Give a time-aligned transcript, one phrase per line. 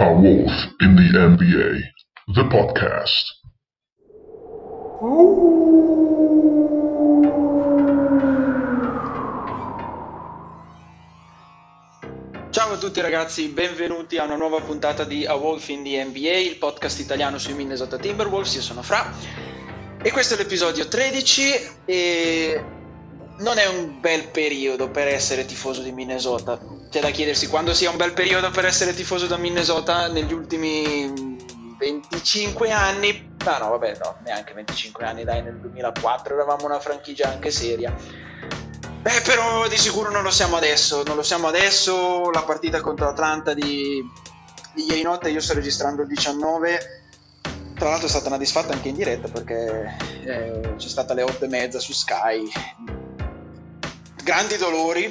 [0.00, 1.92] A Wolf in the NBA,
[2.32, 3.34] the podcast.
[12.50, 16.36] Ciao a tutti ragazzi, benvenuti a una nuova puntata di A Wolf in the NBA,
[16.36, 18.54] il podcast italiano sui Minnesota Timberwolves.
[18.54, 19.12] Io sono Fra
[20.00, 21.42] e questo è l'episodio 13
[21.86, 22.77] e
[23.38, 26.58] non è un bel periodo per essere tifoso di Minnesota.
[26.90, 31.36] C'è da chiedersi quando sia un bel periodo per essere tifoso da Minnesota negli ultimi
[31.78, 33.36] 25 anni.
[33.44, 37.94] No, no, vabbè, no, neanche 25 anni, dai, nel 2004 eravamo una franchigia anche seria.
[39.00, 42.30] Beh, però di sicuro non lo siamo adesso, non lo siamo adesso.
[42.30, 44.02] La partita contro Atlanta di,
[44.74, 47.02] di ieri notte, io sto registrando il 19.
[47.76, 51.44] Tra l'altro è stata una disfatta anche in diretta perché eh, c'è stata alle 8
[51.44, 52.50] e mezza su Sky.
[54.28, 55.08] Grandi dolori,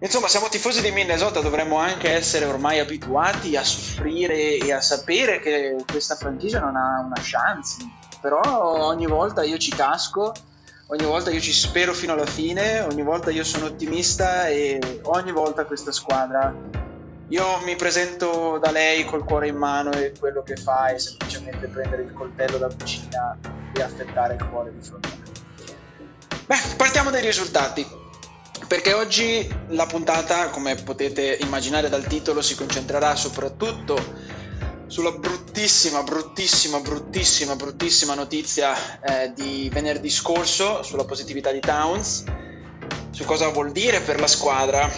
[0.00, 5.40] Insomma, siamo tifosi di Minnesota, dovremmo anche essere ormai abituati a soffrire e a sapere
[5.40, 7.78] che questa franchigia non ha una chance.
[8.20, 8.42] Però
[8.84, 10.34] ogni volta io ci casco,
[10.88, 15.32] ogni volta io ci spero fino alla fine, ogni volta io sono ottimista e ogni
[15.32, 16.54] volta questa squadra
[17.28, 21.68] io mi presento da lei col cuore in mano e quello che fa è semplicemente
[21.68, 23.38] prendere il coltello da cucina
[23.74, 25.19] e affettare il cuore di fronte a me.
[26.50, 27.86] Beh, partiamo dai risultati.
[28.66, 33.96] Perché oggi la puntata, come potete immaginare dal titolo, si concentrerà soprattutto
[34.88, 42.24] sulla bruttissima, bruttissima, bruttissima, bruttissima notizia eh, di venerdì scorso sulla positività di Towns,
[43.12, 44.90] su cosa vuol dire per la squadra.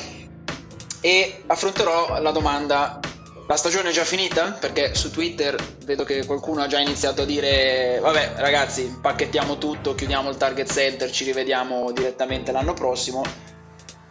[1.03, 2.99] E affronterò la domanda
[3.47, 4.53] la stagione è già finita?
[4.53, 9.95] Perché su Twitter vedo che qualcuno ha già iniziato a dire vabbè ragazzi pacchettiamo tutto,
[9.95, 13.23] chiudiamo il target center, ci rivediamo direttamente l'anno prossimo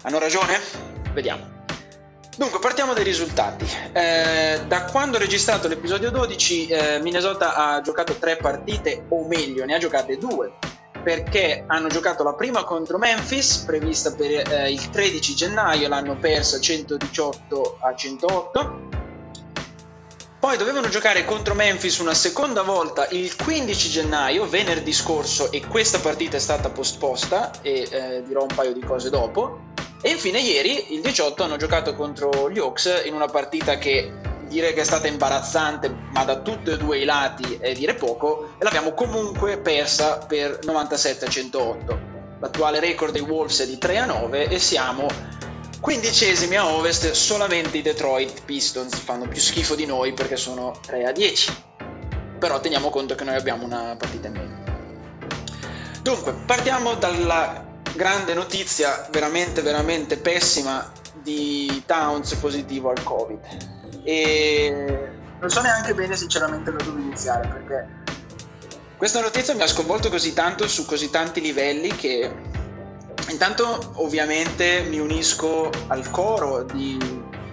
[0.03, 0.59] hanno ragione?
[1.13, 1.59] Vediamo.
[2.35, 3.67] Dunque, partiamo dai risultati.
[3.93, 9.65] Eh, da quando ho registrato l'episodio 12, eh, Minnesota ha giocato tre partite, o meglio,
[9.65, 10.53] ne ha giocate due,
[11.03, 16.59] perché hanno giocato la prima contro Memphis, prevista per eh, il 13 gennaio, l'hanno persa
[16.59, 18.90] 118 a 108.
[20.41, 25.99] Poi dovevano giocare contro Memphis una seconda volta il 15 gennaio, venerdì scorso, e questa
[25.99, 29.59] partita è stata posposta, e eh, dirò un paio di cose dopo.
[30.01, 34.11] E infine ieri, il 18, hanno giocato contro gli Hawks in una partita che
[34.47, 38.55] dire che è stata imbarazzante, ma da tutti e due i lati è dire poco,
[38.57, 41.99] e l'abbiamo comunque persa per 97 a 108.
[42.39, 45.05] L'attuale record dei Wolves è di 3 a 9 e siamo
[45.81, 51.05] quindicesimi a ovest, solamente i Detroit Pistons fanno più schifo di noi perché sono 3
[51.05, 51.63] a 10.
[52.39, 54.63] Però teniamo conto che noi abbiamo una partita in meno.
[56.01, 60.89] Dunque, partiamo dalla grande notizia veramente veramente pessima
[61.21, 63.39] di Towns positivo al Covid
[64.03, 65.09] e
[65.39, 67.87] non so neanche bene sinceramente da dove iniziare perché
[68.97, 72.31] questa notizia mi ha sconvolto così tanto su così tanti livelli che
[73.31, 76.97] intanto ovviamente mi unisco al coro di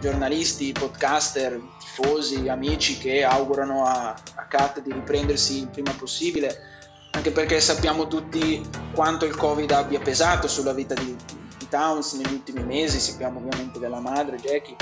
[0.01, 6.77] giornalisti, podcaster, tifosi, amici che augurano a, a Kat di riprendersi il prima possibile
[7.19, 11.17] anche perché sappiamo tutti quanto il Covid abbia pesato sulla vita di,
[11.57, 14.77] di Towns negli ultimi mesi, sappiamo ovviamente della madre Jackie.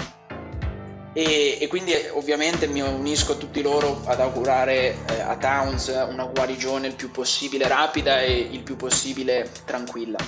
[1.15, 6.27] E, e, quindi ovviamente mi unisco a tutti loro ad augurare eh, a Towns una
[6.27, 10.19] guarigione il più possibile rapida e il più possibile tranquilla.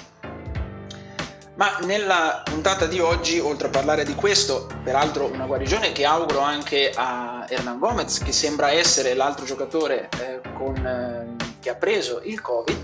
[1.58, 6.38] Ma nella puntata di oggi, oltre a parlare di questo, peraltro una guarigione che auguro
[6.38, 12.20] anche a Hernan Gomez, che sembra essere l'altro giocatore eh, con eh, che ha preso
[12.22, 12.76] il Covid,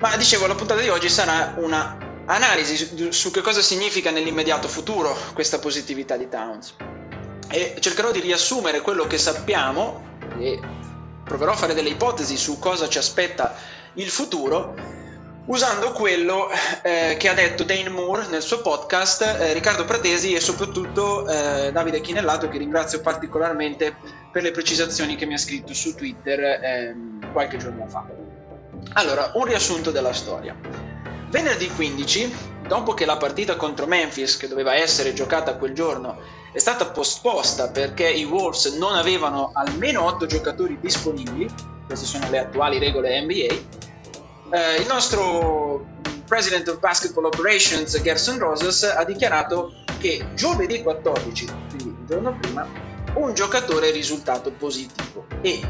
[0.00, 1.96] ma dicevo la puntata di oggi sarà una
[2.26, 6.74] analisi su che cosa significa nell'immediato futuro questa positività di Towns.
[7.48, 10.60] E cercherò di riassumere quello che sappiamo e
[11.24, 13.54] proverò a fare delle ipotesi su cosa ci aspetta
[13.94, 15.00] il futuro
[15.46, 16.48] usando quello
[16.82, 21.70] eh, che ha detto Dane Moore nel suo podcast, eh, Riccardo Pratesi e soprattutto eh,
[21.72, 23.96] Davide Chinellato che ringrazio particolarmente
[24.30, 28.06] per le precisazioni che mi ha scritto su Twitter ehm, qualche giorno fa.
[28.94, 30.56] Allora, un riassunto della storia.
[31.28, 32.34] Venerdì 15,
[32.66, 36.18] dopo che la partita contro Memphis, che doveva essere giocata quel giorno,
[36.52, 41.48] è stata posposta perché i Wolves non avevano almeno 8 giocatori disponibili,
[41.86, 43.90] queste sono le attuali regole NBA,
[44.52, 45.86] eh, il nostro
[46.26, 52.66] President of Basketball Operations Gerson Roses ha dichiarato che giovedì 14, quindi il giorno prima,
[53.14, 55.60] un giocatore è risultato positivo e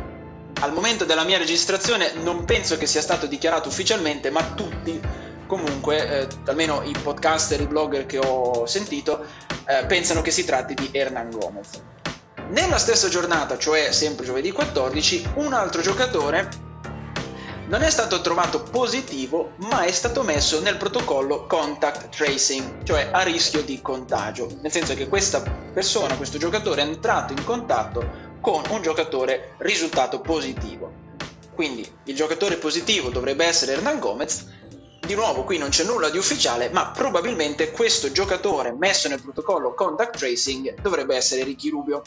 [0.60, 5.00] al momento della mia registrazione non penso che sia stato dichiarato ufficialmente, ma tutti
[5.46, 9.24] comunque, eh, almeno i podcaster, i blogger che ho sentito,
[9.66, 11.68] eh, pensano che si tratti di Hernan Gomez.
[12.48, 16.70] Nella stessa giornata, cioè sempre giovedì 14, un altro giocatore
[17.72, 23.22] non è stato trovato positivo, ma è stato messo nel protocollo contact tracing, cioè a
[23.22, 25.40] rischio di contagio, nel senso che questa
[25.72, 30.92] persona, questo giocatore è entrato in contatto con un giocatore risultato positivo.
[31.54, 34.50] Quindi il giocatore positivo dovrebbe essere Hernan Gomez.
[35.00, 39.72] Di nuovo qui non c'è nulla di ufficiale, ma probabilmente questo giocatore messo nel protocollo
[39.72, 42.02] contact tracing dovrebbe essere Ricky Rubio.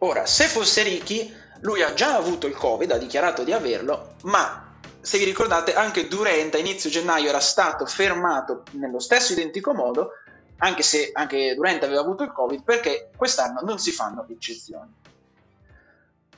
[0.00, 4.65] Ora, se fosse Ricky, lui ha già avuto il Covid, ha dichiarato di averlo, ma
[5.06, 10.10] se vi ricordate anche Durant a inizio gennaio era stato fermato nello stesso identico modo,
[10.58, 14.92] anche se anche Durant aveva avuto il Covid, perché quest'anno non si fanno eccezioni.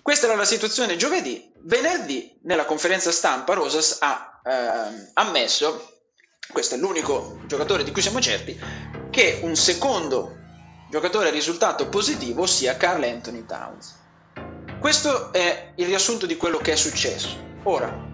[0.02, 1.50] Questa era la situazione giovedì.
[1.60, 6.00] Venerdì, nella conferenza stampa, Rosas ha eh, ammesso,
[6.52, 8.60] questo è l'unico giocatore di cui siamo certi,
[9.08, 10.36] che un secondo
[10.90, 13.96] giocatore risultato positivo sia Carl Anthony Towns.
[14.78, 17.46] Questo è il riassunto di quello che è successo.
[17.64, 18.07] Ora,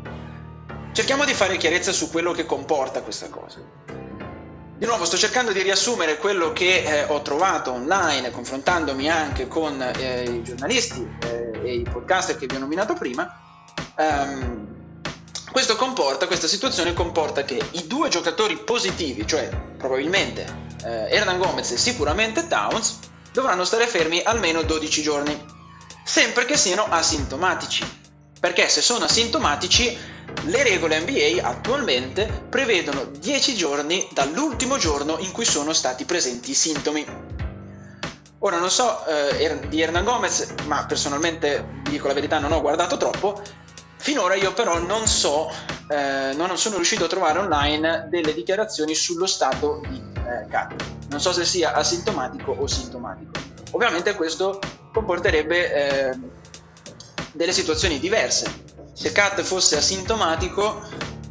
[0.94, 3.58] Cerchiamo di fare chiarezza su quello che comporta questa cosa.
[4.76, 9.82] Di nuovo sto cercando di riassumere quello che eh, ho trovato online, confrontandomi anche con
[9.82, 13.28] eh, i giornalisti eh, e i podcaster che vi ho nominato prima.
[13.96, 14.68] Um,
[15.50, 20.46] questo comporta, questa situazione comporta che i due giocatori positivi, cioè probabilmente
[20.84, 23.00] eh, Hernan Gomez e sicuramente Towns,
[23.32, 25.44] dovranno stare fermi almeno 12 giorni,
[26.04, 28.02] sempre che siano asintomatici.
[28.44, 29.96] Perché se sono asintomatici
[30.42, 36.54] le regole NBA attualmente prevedono 10 giorni dall'ultimo giorno in cui sono stati presenti i
[36.54, 37.06] sintomi.
[38.40, 42.98] Ora non so eh, di Hernan Gomez, ma personalmente dico la verità, non ho guardato
[42.98, 43.40] troppo.
[43.96, 45.50] Finora io però non so,
[45.88, 50.74] eh, non sono riuscito a trovare online delle dichiarazioni sullo stato di eh, Cat.
[51.08, 53.30] Non so se sia asintomatico o sintomatico.
[53.70, 54.60] Ovviamente questo
[54.92, 56.33] comporterebbe eh,
[57.34, 60.80] delle situazioni diverse se Cat fosse asintomatico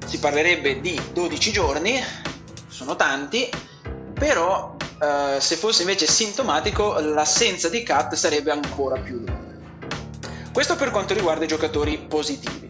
[0.05, 2.03] si parlerebbe di 12 giorni,
[2.67, 3.49] sono tanti,
[4.13, 9.51] però eh, se fosse invece sintomatico l'assenza di Cat sarebbe ancora più lunga.
[10.51, 12.69] Questo per quanto riguarda i giocatori positivi.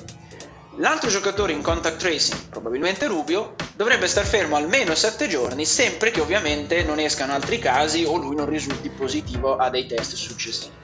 [0.78, 6.22] L'altro giocatore in contact tracing, probabilmente Rubio, dovrebbe star fermo almeno 7 giorni, sempre che
[6.22, 10.82] ovviamente non escano altri casi o lui non risulti positivo a dei test successivi.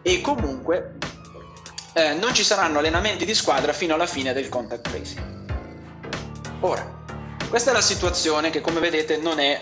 [0.00, 0.94] E comunque
[1.94, 5.22] eh, non ci saranno allenamenti di squadra fino alla fine del contact tracing.
[6.60, 7.00] Ora,
[7.48, 9.60] questa è la situazione che come vedete non è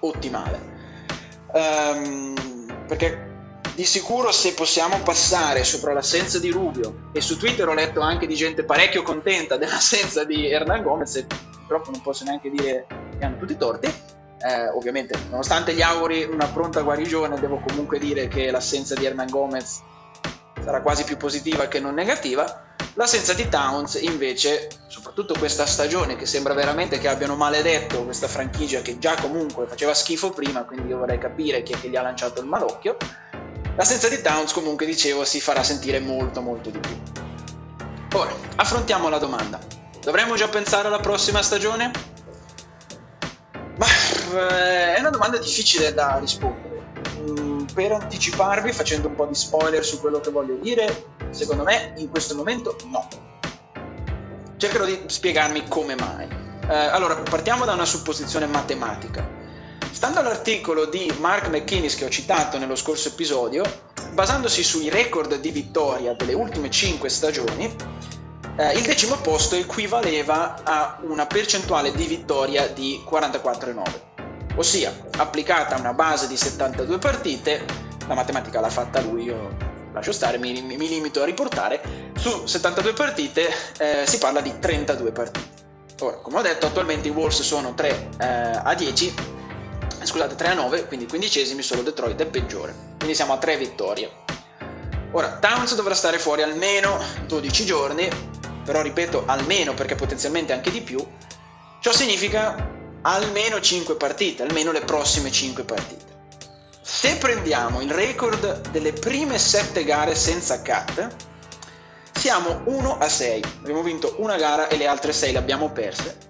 [0.00, 0.76] ottimale.
[1.52, 2.34] Um,
[2.86, 3.26] perché
[3.74, 8.26] di sicuro se possiamo passare sopra l'assenza di Rubio e su Twitter ho letto anche
[8.26, 12.86] di gente parecchio contenta dell'assenza di Hernan Gomez e purtroppo non posso neanche dire
[13.18, 18.00] che hanno tutti i torti eh, ovviamente nonostante gli auguri una pronta guarigione devo comunque
[18.00, 19.80] dire che l'assenza di Hernan Gomez
[20.68, 22.66] sarà quasi più positiva che non negativa.
[22.92, 28.82] L'assenza di Towns invece, soprattutto questa stagione che sembra veramente che abbiano maledetto questa franchigia
[28.82, 32.02] che già comunque faceva schifo prima, quindi io vorrei capire chi è che gli ha
[32.02, 32.98] lanciato il malocchio.
[33.76, 37.00] L'assenza di Towns comunque dicevo si farà sentire molto molto di più.
[38.12, 39.58] Ora, affrontiamo la domanda.
[40.02, 41.90] Dovremmo già pensare alla prossima stagione?
[43.76, 46.77] Ma eh, è una domanda difficile da rispondere
[47.78, 52.10] per anticiparvi, facendo un po' di spoiler su quello che voglio dire, secondo me in
[52.10, 53.06] questo momento no.
[54.56, 56.26] Cercherò di spiegarmi come mai.
[56.68, 59.24] Eh, allora, partiamo da una supposizione matematica.
[59.92, 63.62] Stando all'articolo di Mark McKinnis che ho citato nello scorso episodio,
[64.12, 67.76] basandosi sui record di vittoria delle ultime 5 stagioni,
[68.56, 74.07] eh, il decimo posto equivaleva a una percentuale di vittoria di 44,9
[74.58, 77.64] ossia applicata a una base di 72 partite,
[78.06, 79.56] la matematica l'ha fatta lui, io
[79.92, 83.48] lascio stare, mi, mi limito a riportare, su 72 partite
[83.78, 85.66] eh, si parla di 32 partite.
[86.00, 88.26] Ora, come ho detto, attualmente i Wolves sono 3 eh,
[88.62, 89.14] a 10,
[90.02, 94.10] scusate 3 a 9, quindi quindicesimi, solo Detroit è peggiore, quindi siamo a 3 vittorie.
[95.12, 98.08] Ora, Towns dovrà stare fuori almeno 12 giorni,
[98.64, 101.04] però ripeto almeno perché potenzialmente anche di più,
[101.80, 102.76] ciò significa
[103.08, 106.04] almeno 5 partite, almeno le prossime 5 partite.
[106.82, 111.08] Se prendiamo il record delle prime 7 gare senza cut,
[112.12, 113.42] siamo 1 a 6.
[113.60, 116.26] Abbiamo vinto una gara e le altre 6 le abbiamo perse.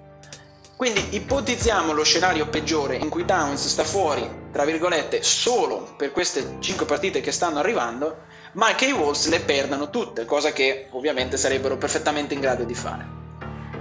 [0.76, 6.58] Quindi ipotizziamo lo scenario peggiore in cui Downs sta fuori, tra virgolette, solo per queste
[6.60, 11.36] 5 partite che stanno arrivando, ma che i Wolves le perdano tutte, cosa che ovviamente
[11.36, 13.17] sarebbero perfettamente in grado di fare.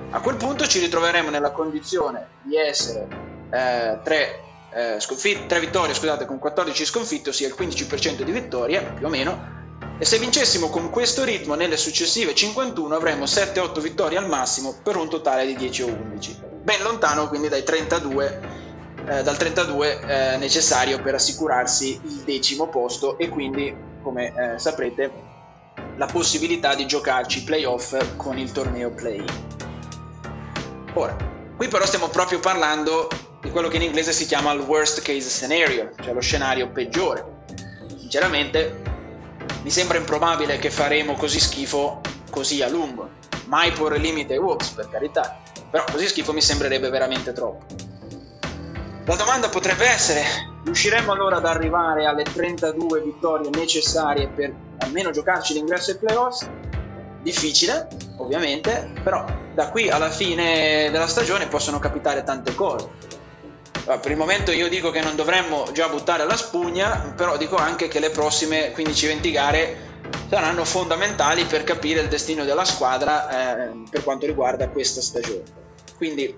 [0.10, 3.08] A quel punto ci ritroveremo nella condizione di essere
[3.52, 4.40] eh, tre,
[4.74, 9.10] eh, sconfit- tre vittorie scusate, con 14 sconfitte, ossia il 15% di vittorie più o
[9.10, 9.56] meno,
[10.00, 14.96] e se vincessimo con questo ritmo nelle successive 51 avremmo 7-8 vittorie al massimo per
[14.96, 18.42] un totale di 10 o 11, ben lontano quindi dai 32,
[19.08, 25.12] eh, dal 32 eh, necessario per assicurarsi il decimo posto e quindi, come eh, saprete,
[25.98, 29.57] la possibilità di giocarci playoff con il torneo play.
[30.98, 31.16] Ora,
[31.56, 33.08] qui però stiamo proprio parlando
[33.39, 37.44] di quello che in inglese si chiama il worst case scenario, cioè lo scenario peggiore.
[38.00, 38.82] Sinceramente,
[39.62, 42.01] mi sembra improbabile che faremo così schifo
[42.32, 43.12] così a lungo.
[43.46, 45.39] Mai porre limite ai Wolves, per carità,
[45.70, 47.66] però così schifo mi sembrerebbe veramente troppo.
[49.06, 50.24] La domanda potrebbe essere,
[50.63, 56.50] riusciremo allora ad arrivare alle 32 vittorie necessarie per almeno giocarci l'ingresso ai playoffs?
[57.27, 62.88] Difficile, ovviamente, però da qui alla fine della stagione possono capitare tante cose.
[63.84, 67.89] Per il momento io dico che non dovremmo già buttare la spugna, però dico anche
[67.89, 69.77] che le prossime 15-20 gare
[70.29, 75.43] saranno fondamentali per capire il destino della squadra eh, per quanto riguarda questa stagione.
[75.98, 76.34] Quindi,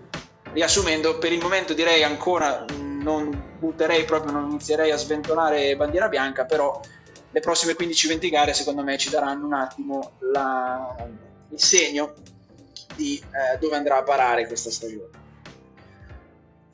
[0.54, 6.46] riassumendo, per il momento direi ancora non butterei proprio, non inizierei a sventolare bandiera bianca,
[6.46, 6.82] però
[7.32, 10.96] le prossime 15-20 gare secondo me ci daranno un attimo la,
[11.50, 12.14] il segno
[12.96, 15.18] di eh, dove andrà a parare questa stagione.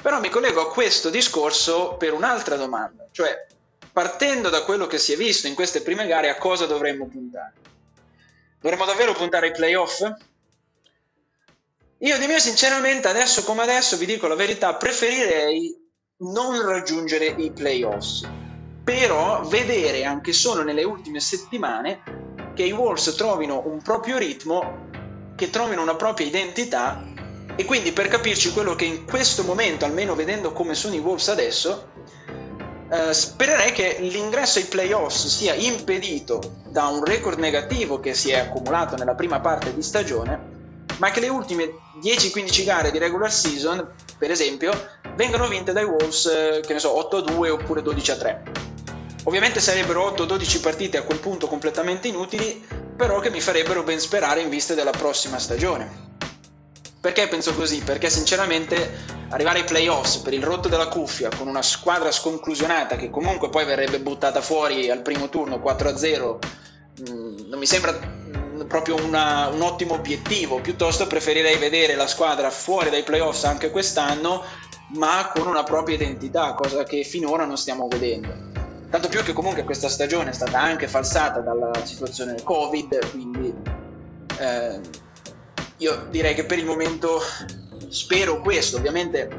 [0.01, 3.47] Però mi collego a questo discorso per un'altra domanda, cioè
[3.91, 7.53] partendo da quello che si è visto in queste prime gare a cosa dovremmo puntare?
[8.59, 10.01] Dovremmo davvero puntare ai playoff?
[11.99, 15.83] Io di mio sinceramente adesso come adesso vi dico la verità, preferirei
[16.17, 18.44] non raggiungere i playoffs
[18.85, 22.03] però vedere anche solo nelle ultime settimane
[22.53, 24.89] che i Wolves trovino un proprio ritmo,
[25.35, 27.03] che trovino una propria identità
[27.55, 31.29] e quindi per capirci quello che in questo momento, almeno vedendo come sono i Wolves
[31.29, 31.89] adesso,
[32.91, 38.37] eh, spererei che l'ingresso ai playoffs sia impedito da un record negativo che si è
[38.37, 40.53] accumulato nella prima parte di stagione,
[40.97, 41.71] ma che le ultime
[42.03, 43.83] 10-15 gare di regular season,
[44.19, 44.71] per esempio,
[45.15, 48.64] vengano vinte dai Wolves, eh, che ne so, 8-2 oppure 12-3
[49.25, 52.63] Ovviamente sarebbero 8-12 partite a quel punto completamente inutili,
[52.95, 56.03] però che mi farebbero ben sperare in vista della prossima stagione.
[57.01, 57.81] Perché penso così?
[57.81, 63.09] Perché sinceramente arrivare ai playoffs per il rotto della cuffia con una squadra sconclusionata che
[63.09, 66.37] comunque poi verrebbe buttata fuori al primo turno 4-0
[67.01, 72.49] mm, non mi sembra mm, proprio una, un ottimo obiettivo, piuttosto preferirei vedere la squadra
[72.51, 74.43] fuori dai playoffs anche quest'anno
[74.95, 78.64] ma con una propria identità, cosa che finora non stiamo vedendo.
[78.95, 83.53] Tanto più che comunque questa stagione è stata anche falsata dalla situazione Covid, quindi
[84.39, 84.79] eh,
[85.79, 87.21] io direi che per il momento
[87.89, 88.77] spero questo.
[88.77, 89.35] Ovviamente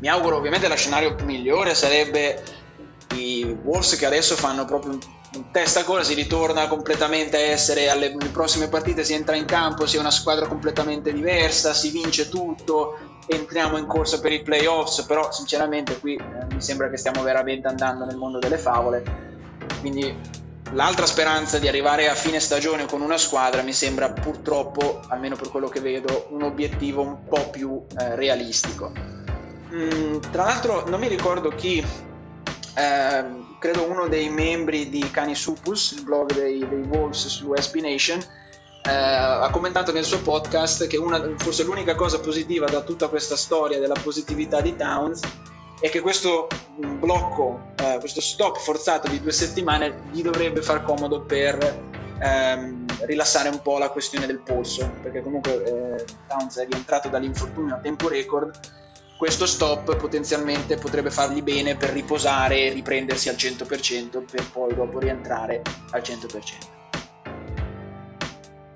[0.00, 2.42] mi auguro, ovviamente lo scenario migliore sarebbe
[3.14, 4.98] i Wolves che adesso fanno proprio
[5.50, 9.96] testa cola, si ritorna completamente a essere alle prossime partite, si entra in campo, si
[9.96, 15.32] è una squadra completamente diversa, si vince tutto, entriamo in corsa per i playoffs, però
[15.32, 19.02] sinceramente qui eh, mi sembra che stiamo veramente andando nel mondo delle favole,
[19.80, 20.14] quindi
[20.72, 25.50] l'altra speranza di arrivare a fine stagione con una squadra mi sembra purtroppo, almeno per
[25.50, 28.92] quello che vedo, un obiettivo un po' più eh, realistico.
[29.72, 31.84] Mm, tra l'altro non mi ricordo chi,
[32.74, 37.76] eh, credo uno dei membri di Cani Supus, il blog dei, dei Wolves su SB
[37.76, 43.06] Nation, eh, ha commentato nel suo podcast che una, forse l'unica cosa positiva da tutta
[43.06, 45.20] questa storia della positività di Towns
[45.78, 51.22] è che questo blocco, eh, questo stop forzato di due settimane gli dovrebbe far comodo
[51.22, 51.56] per
[52.20, 57.76] ehm, rilassare un po' la questione del polso, perché comunque eh, Towns è rientrato dall'infortunio
[57.76, 58.58] a tempo record,
[59.22, 64.98] questo stop potenzialmente potrebbe fargli bene per riposare e riprendersi al 100% per poi dopo
[64.98, 66.40] rientrare al 100%.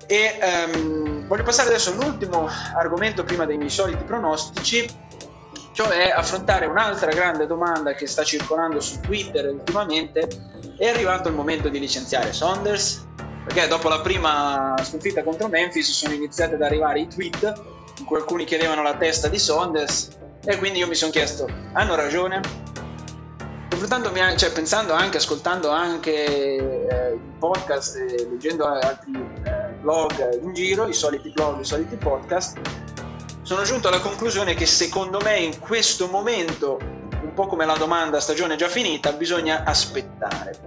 [0.05, 0.39] E
[0.73, 4.89] um, voglio passare adesso all'ultimo argomento prima dei miei soliti pronostici,
[5.73, 10.29] cioè affrontare un'altra grande domanda che sta circolando su Twitter ultimamente.
[10.77, 13.05] È arrivato il momento di licenziare Saunders?
[13.43, 17.63] Perché dopo la prima sconfitta contro Memphis sono iniziati ad arrivare i tweet
[17.97, 20.15] in cui alcuni chiedevano la testa di Saunders
[20.47, 22.39] e quindi io mi sono chiesto, hanno ragione?
[24.37, 29.11] Cioè pensando anche, ascoltando anche eh, podcast e leggendo altri
[29.43, 32.57] eh, blog in giro, i soliti blog, i soliti podcast,
[33.43, 36.79] sono giunto alla conclusione che secondo me in questo momento,
[37.21, 40.57] un po' come la domanda stagione già finita, bisogna aspettare.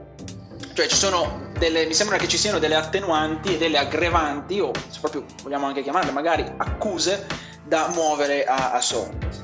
[0.72, 4.70] Cioè ci sono delle, mi sembra che ci siano delle attenuanti e delle aggravanti, o
[4.88, 7.26] se proprio vogliamo anche chiamarle magari accuse,
[7.64, 9.39] da muovere a, a Saunders.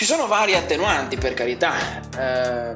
[0.00, 1.74] Ci sono varie attenuanti per carità,
[2.16, 2.72] eh,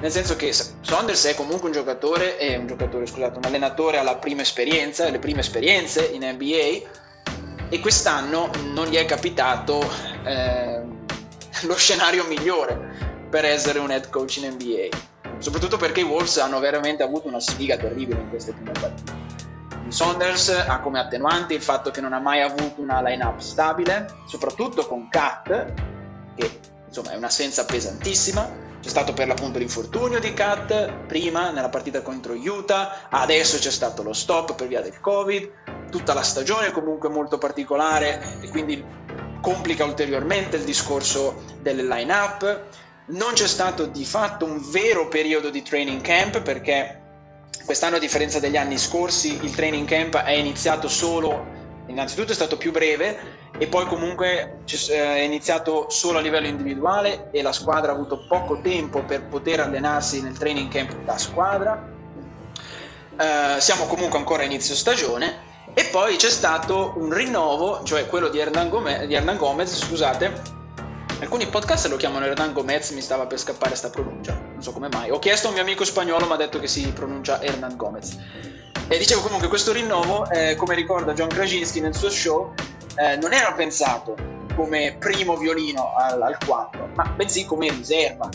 [0.00, 4.16] nel senso che Saunders è comunque un giocatore, è un giocatore, scusate, un allenatore alla
[4.16, 9.80] prima esperienza, le prime esperienze in NBA e quest'anno non gli è capitato
[10.26, 10.82] eh,
[11.64, 14.88] lo scenario migliore per essere un head coach in NBA
[15.38, 19.20] soprattutto perché i Wolves hanno veramente avuto una sfiga terribile in queste prime partite.
[19.88, 24.86] Saunders ha come attenuante il fatto che non ha mai avuto una line-up stabile, soprattutto
[24.86, 25.90] con Kat,
[26.34, 28.70] che insomma è un'assenza pesantissima.
[28.80, 34.02] C'è stato per l'appunto l'infortunio di Kat prima nella partita contro Utah, adesso c'è stato
[34.02, 35.50] lo stop per via del Covid,
[35.88, 38.84] tutta la stagione è comunque molto particolare e quindi
[39.40, 42.64] complica ulteriormente il discorso delle line-up.
[43.04, 47.00] Non c'è stato di fatto un vero periodo di training camp perché
[47.64, 52.56] quest'anno a differenza degli anni scorsi il training camp è iniziato solo, innanzitutto è stato
[52.56, 57.92] più breve e poi comunque eh, è iniziato solo a livello individuale e la squadra
[57.92, 61.90] ha avuto poco tempo per poter allenarsi nel training camp da squadra.
[63.12, 68.28] Uh, siamo comunque ancora a inizio stagione e poi c'è stato un rinnovo, cioè quello
[68.28, 70.60] di Hernan Gomez, di Hernan Gomez scusate,
[71.22, 74.88] Alcuni podcast lo chiamano Hernan Gomez, mi stava per scappare sta pronuncia, non so come
[74.88, 75.08] mai.
[75.12, 78.18] Ho chiesto a un mio amico spagnolo, mi ha detto che si pronuncia Hernan Gomez.
[78.92, 82.52] E dicevo comunque, questo rinnovo, eh, come ricorda John Krasinski nel suo show,
[82.96, 84.14] eh, non era pensato
[84.54, 88.28] come primo violino al, al 4, ma bensì come riserva.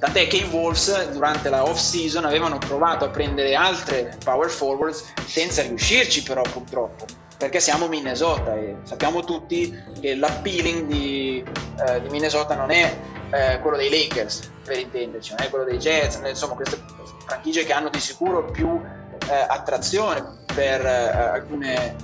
[0.00, 5.04] Tant'è che i Wolves durante la off season avevano provato a prendere altre power forwards
[5.24, 7.04] senza riuscirci però purtroppo
[7.38, 11.44] perché siamo Minnesota e sappiamo tutti che l'appealing di,
[11.86, 12.92] eh, di Minnesota non è
[13.30, 16.80] eh, quello dei Lakers, per intenderci, non è quello dei Jets, insomma queste
[17.24, 18.80] franchigie che hanno di sicuro più
[19.32, 21.96] eh, attrazione per eh, alcune,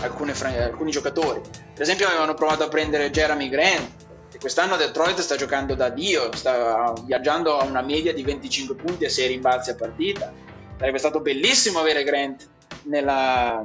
[0.00, 1.40] alcune, alcuni giocatori.
[1.40, 3.90] Per esempio avevano provato a prendere Jeremy Grant,
[4.30, 9.04] che quest'anno Detroit sta giocando da Dio, sta viaggiando a una media di 25 punti
[9.04, 10.32] e 6 rimbalzi a partita.
[10.78, 12.48] Sarebbe stato bellissimo avere Grant
[12.84, 13.64] nella,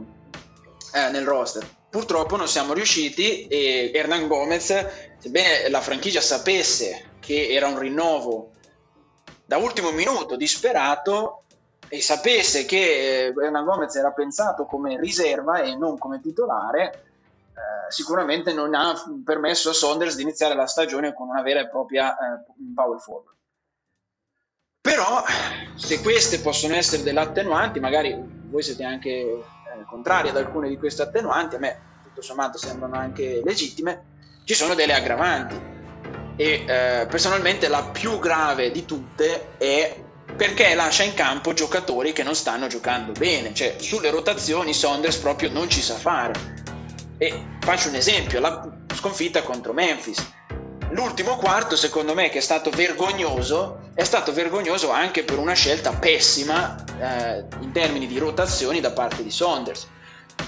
[0.93, 1.65] eh, nel roster.
[1.89, 4.85] Purtroppo non siamo riusciti e Hernan Gomez,
[5.17, 8.51] sebbene la franchigia sapesse che era un rinnovo
[9.45, 11.43] da ultimo minuto disperato
[11.89, 17.03] e sapesse che eh, Hernan Gomez era pensato come riserva e non come titolare,
[17.53, 21.69] eh, sicuramente non ha permesso a Saunders di iniziare la stagione con una vera e
[21.69, 22.43] propria eh,
[22.75, 23.35] power forward.
[24.81, 25.23] Però
[25.75, 28.15] se queste possono essere delle attenuanti, magari
[28.49, 29.43] voi siete anche
[29.85, 34.75] contrarie ad alcune di queste attenuanti, a me tutto sommato sembrano anche legittime, ci sono
[34.75, 35.75] delle aggravanti.
[36.37, 40.05] E eh, personalmente la più grave di tutte è
[40.37, 45.49] perché lascia in campo giocatori che non stanno giocando bene, cioè sulle rotazioni Saunders proprio
[45.51, 46.33] non ci sa fare.
[47.17, 50.35] E faccio un esempio, la sconfitta contro Memphis.
[50.91, 55.91] L'ultimo quarto, secondo me, che è stato vergognoso, è stato vergognoso anche per una scelta
[55.91, 59.87] pessima eh, in termini di rotazioni da parte di Saunders.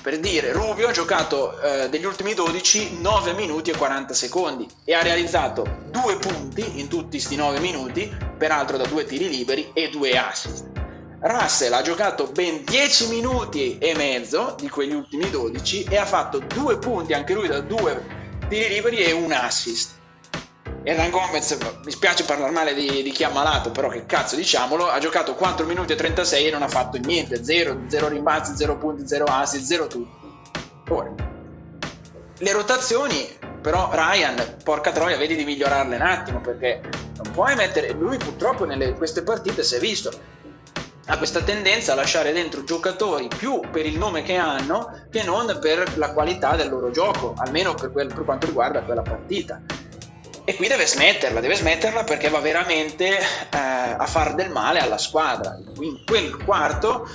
[0.02, 4.94] Per dire, Rubio ha giocato eh, degli ultimi 12 9 minuti e 40 secondi e
[4.94, 9.90] ha realizzato due punti in tutti questi 9 minuti, peraltro da due tiri liberi e
[9.90, 10.68] due assist.
[11.22, 16.40] Russell ha giocato ben 10 minuti e mezzo di quegli ultimi 12 e ha fatto
[16.40, 18.02] due punti anche lui da due
[18.48, 19.99] tiri liberi e un assist.
[20.84, 24.88] Hernan Gomez, mi spiace parlare male di, di, chi ha malato, però che cazzo diciamolo,
[24.88, 28.78] ha giocato 4 minuti e 36 e non ha fatto niente, 0, 0 rimbalzi, 0
[28.78, 30.18] punti, 0 assist, 0 tutto.
[30.90, 31.14] Ora,
[32.38, 33.28] le rotazioni,
[33.62, 36.82] però Ryan, porca troia, vedi di migliorarle un attimo, perché
[37.22, 40.10] non puoi mettere, lui purtroppo nelle queste partite si è visto,
[41.08, 45.58] ha questa tendenza a lasciare dentro giocatori più per il nome che hanno che non
[45.60, 49.60] per la qualità del loro gioco, almeno per, quel, per quanto riguarda quella partita
[50.46, 54.98] e qui deve smetterla, deve smetterla perché va veramente eh, a far del male alla
[54.98, 55.58] squadra.
[55.80, 57.08] In quel quarto,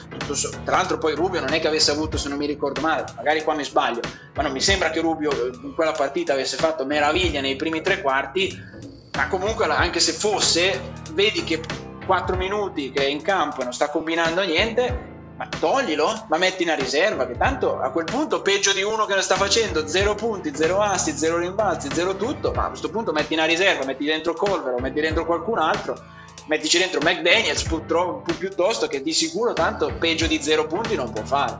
[0.64, 3.42] tra l'altro poi Rubio non è che avesse avuto, se non mi ricordo male, magari
[3.42, 4.00] qua mi sbaglio,
[4.34, 7.80] ma non mi sembra che Rubio eh, in quella partita avesse fatto meraviglia nei primi
[7.80, 8.56] tre quarti,
[9.16, 10.80] ma comunque anche se fosse,
[11.12, 11.60] vedi che
[12.06, 16.62] 4 minuti che è in campo e non sta combinando niente, ma toglilo, ma metti
[16.62, 20.14] una riserva, che tanto a quel punto peggio di uno che lo sta facendo 0
[20.14, 24.04] punti, 0 assi, 0 rimbalzi, 0 tutto, ma a questo punto metti una riserva, metti
[24.04, 26.00] dentro Colver o metti dentro qualcun altro,
[26.46, 27.62] mettici dentro McDaniels
[28.38, 31.58] piuttosto che di sicuro tanto peggio di 0 punti non può fare.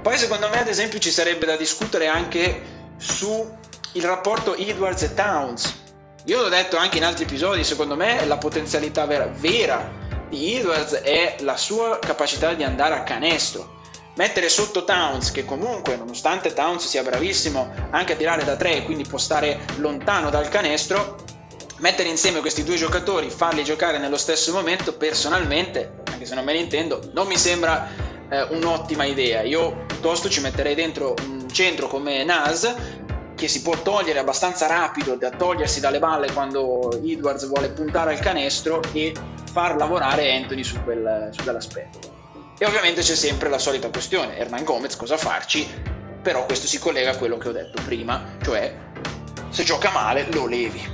[0.00, 2.62] Poi secondo me ad esempio ci sarebbe da discutere anche
[2.96, 3.56] su
[3.92, 5.82] il rapporto Edwards e Towns.
[6.24, 9.97] Io l'ho detto anche in altri episodi, secondo me la potenzialità vera, vera
[10.28, 13.76] di Edwards è la sua capacità di andare a canestro.
[14.16, 19.04] Mettere sotto Towns, che comunque, nonostante Towns sia bravissimo anche a tirare da tre, quindi
[19.04, 21.16] può stare lontano dal canestro,
[21.78, 26.52] mettere insieme questi due giocatori, farli giocare nello stesso momento, personalmente, anche se non me
[26.52, 27.88] ne intendo, non mi sembra
[28.28, 29.42] eh, un'ottima idea.
[29.42, 32.74] Io piuttosto ci metterei dentro un centro come Nas
[33.38, 38.18] che si può togliere abbastanza rapido da togliersi dalle balle quando Edwards vuole puntare al
[38.18, 39.14] canestro e
[39.52, 41.98] far lavorare Anthony su, quel, su quell'aspetto.
[42.58, 45.66] E ovviamente c'è sempre la solita questione, Hernan Gomez cosa farci?
[46.20, 48.74] Però questo si collega a quello che ho detto prima, cioè
[49.50, 50.84] se gioca male lo levi.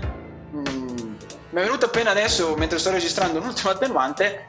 [0.54, 1.14] Mm,
[1.48, 4.44] mi è venuto appena adesso, mentre sto registrando, un ultimo attenuante,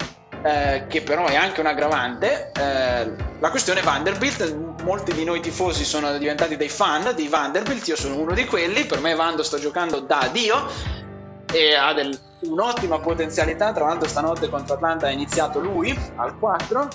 [0.45, 5.83] eh, che però è anche un aggravante, eh, la questione Vanderbilt, molti di noi tifosi
[5.83, 9.57] sono diventati dei fan di Vanderbilt, io sono uno di quelli, per me Vando sta
[9.57, 10.67] giocando da Dio
[11.51, 16.89] e ha del, un'ottima potenzialità, tra l'altro stanotte contro Atlanta ha iniziato lui al 4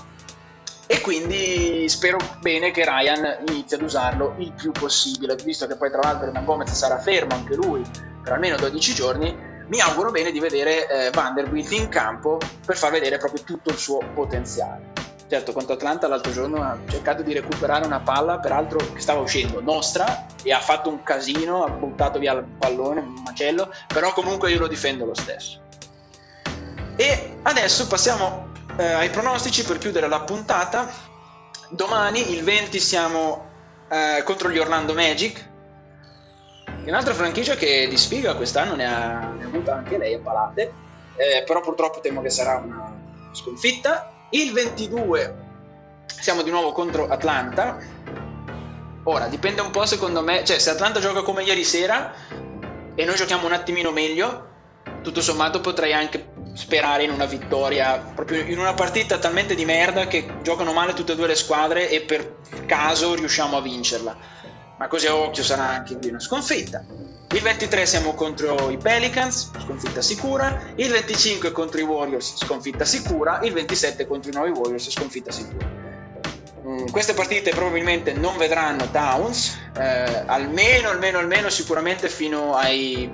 [0.86, 5.90] e quindi spero bene che Ryan inizi ad usarlo il più possibile, visto che poi
[5.90, 7.82] tra l'altro Hernan Gomez sarà fermo anche lui
[8.22, 12.90] per almeno 12 giorni, mi auguro bene di vedere eh, Vanderbilt in campo per far
[12.90, 14.98] vedere proprio tutto il suo potenziale.
[15.28, 19.60] Certo, contro Atlanta l'altro giorno ha cercato di recuperare una palla, peraltro che stava uscendo
[19.60, 24.50] nostra, e ha fatto un casino, ha buttato via il pallone, un macello, però comunque
[24.50, 25.60] io lo difendo lo stesso.
[26.96, 30.90] E adesso passiamo eh, ai pronostici per chiudere la puntata.
[31.68, 33.46] Domani, il 20, siamo
[33.88, 35.49] eh, contro gli Orlando Magic,
[36.90, 40.72] Un'altra franchigia che di sfiga quest'anno ne ha, ne ha avuta anche lei a palate,
[41.14, 42.92] eh, però purtroppo temo che sarà una
[43.30, 44.10] sconfitta.
[44.30, 45.34] Il 22
[46.06, 47.78] siamo di nuovo contro Atlanta.
[49.04, 52.12] Ora, dipende un po' secondo me, cioè se Atlanta gioca come ieri sera
[52.96, 54.48] e noi giochiamo un attimino meglio,
[55.00, 60.08] tutto sommato potrei anche sperare in una vittoria, proprio in una partita talmente di merda
[60.08, 64.39] che giocano male tutte e due le squadre e per caso riusciamo a vincerla
[64.80, 66.82] ma così a occhio sarà anche qui una sconfitta.
[67.32, 70.72] Il 23 siamo contro i Pelicans, sconfitta sicura.
[70.76, 73.40] Il 25 contro i Warriors, sconfitta sicura.
[73.42, 75.68] Il 27 contro i nuovi Warriors, sconfitta sicura.
[76.66, 83.12] Mm, queste partite probabilmente non vedranno Towns, eh, almeno, almeno, almeno sicuramente fino ai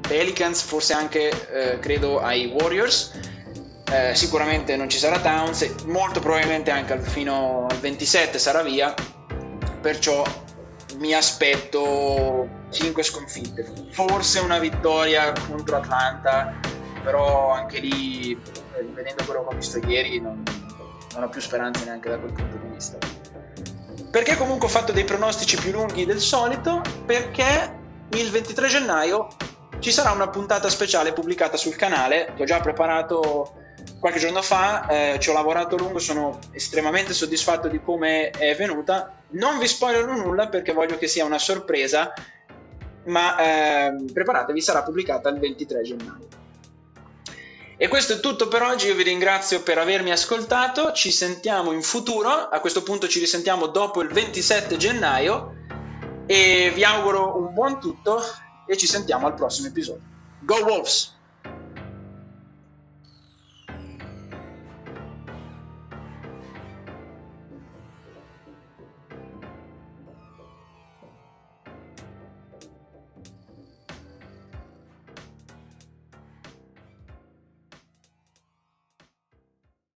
[0.00, 3.18] Pelicans, forse anche eh, credo ai Warriors.
[3.90, 8.94] Eh, sicuramente non ci sarà Towns, molto probabilmente anche fino al 27 sarà via,
[9.80, 10.24] perciò
[10.98, 16.54] mi aspetto 5 sconfitte, forse una vittoria contro Atlanta,
[17.02, 20.42] però anche lì, eh, vedendo quello che ho visto ieri, non,
[21.14, 22.98] non ho più speranze neanche da quel punto di vista.
[24.10, 26.82] Perché comunque ho fatto dei pronostici più lunghi del solito?
[27.04, 27.78] Perché
[28.10, 29.28] il 23 gennaio
[29.80, 33.63] ci sarà una puntata speciale pubblicata sul canale che ho già preparato
[33.98, 38.54] qualche giorno fa, eh, ci ho lavorato a lungo, sono estremamente soddisfatto di come è
[38.54, 39.22] venuta.
[39.30, 42.12] Non vi spoilerò nulla perché voglio che sia una sorpresa,
[43.06, 46.26] ma eh, preparatevi, sarà pubblicata il 23 gennaio.
[47.76, 51.82] E questo è tutto per oggi, io vi ringrazio per avermi ascoltato, ci sentiamo in
[51.82, 55.54] futuro, a questo punto ci risentiamo dopo il 27 gennaio
[56.26, 58.22] e vi auguro un buon tutto
[58.66, 60.02] e ci sentiamo al prossimo episodio.
[60.40, 61.13] Go Wolves!